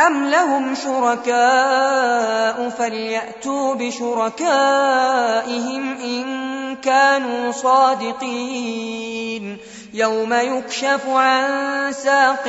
أم 0.00 0.24
لهم 0.24 0.74
شركاء 0.74 2.68
فليأتوا 2.78 3.74
بشركائهم 3.74 5.20
إن 6.00 6.76
كانوا 6.76 7.52
صادقين 7.52 8.94
يوم 9.94 10.32
يكشف 10.32 11.08
عن 11.08 11.92
ساق 11.92 12.46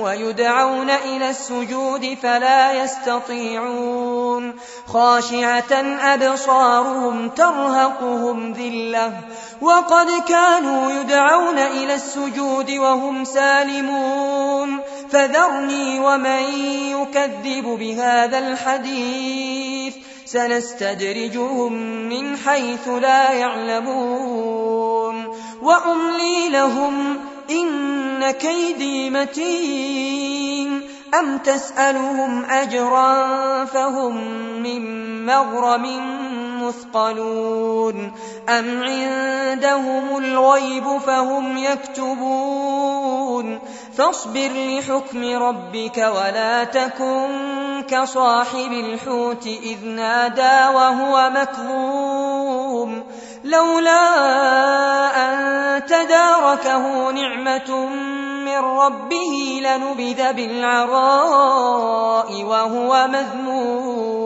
ويدعون 0.00 0.90
إلى 0.90 1.30
السجود 1.30 2.18
فلا 2.22 2.72
يستطيعون 2.72 4.56
خاشعة 4.86 5.72
أبصارهم 6.00 7.28
ترهقهم 7.28 8.52
ذلة 8.52 9.12
وقد 9.60 10.06
كانوا 10.28 11.00
يدعون 11.00 11.58
إلى 11.58 11.94
السجود 11.94 12.70
وهم 12.70 13.24
سالمون 13.24 14.80
فذرني 15.16 16.00
ومن 16.00 16.42
يكذب 16.92 17.64
بهذا 17.64 18.38
الحديث 18.38 19.94
سنستدرجهم 20.24 21.72
من 22.08 22.36
حيث 22.36 22.88
لا 22.88 23.32
يعلمون 23.32 25.16
وأملي 25.62 26.48
لهم 26.48 27.16
إن 27.50 28.30
كيدي 28.30 29.10
متين 29.10 30.82
أم 31.20 31.38
تسألهم 31.38 32.44
أجرا 32.44 33.64
فهم 33.64 34.16
من 34.62 34.82
مغرم 35.26 35.86
مثقلون 36.62 38.12
أم 38.48 38.82
عندهم 38.82 40.16
الغيب 40.16 40.98
فهم 40.98 41.56
يكتبون 41.56 42.96
فاصبر 43.96 44.50
لحكم 44.54 45.24
ربك 45.42 45.96
ولا 45.96 46.64
تكن 46.64 47.82
كصاحب 47.88 48.72
الحوت 48.72 49.46
إذ 49.46 49.86
نادى 49.86 50.76
وهو 50.76 51.30
مكظوم 51.30 53.02
لولا 53.44 54.06
أن 55.16 55.84
تداركه 55.86 57.10
نعمة 57.10 57.86
من 58.44 58.58
ربه 58.58 59.60
لنبذ 59.62 60.32
بالعراء 60.32 61.62
وهو 62.42 63.08
مذموم 63.08 64.25